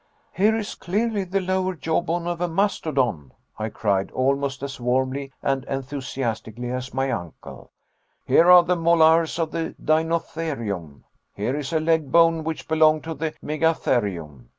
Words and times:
"Here 0.31 0.55
is, 0.57 0.73
clearly, 0.73 1.25
the 1.25 1.39
lower 1.41 1.75
jawbone 1.75 2.25
of 2.25 2.41
a 2.41 2.47
mastodon," 2.47 3.33
I 3.59 3.69
cried, 3.69 4.09
almost 4.13 4.63
as 4.63 4.79
warmly 4.79 5.31
and 5.43 5.63
enthusiastically 5.65 6.71
as 6.71 6.91
my 6.91 7.11
uncle; 7.11 7.69
"here 8.25 8.49
are 8.49 8.63
the 8.63 8.75
molars 8.75 9.37
of 9.37 9.51
the 9.51 9.75
Dinotherium; 9.79 11.03
here 11.35 11.55
is 11.55 11.71
a 11.71 11.79
leg 11.79 12.11
bone 12.11 12.43
which 12.43 12.67
belonged 12.67 13.03
to 13.03 13.13
the 13.13 13.35
Megatherium. 13.43 14.49